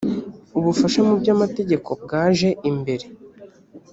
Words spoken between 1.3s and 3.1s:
amategeko bwaje imbere